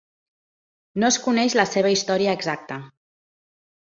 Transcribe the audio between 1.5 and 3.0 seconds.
la seva història exacta.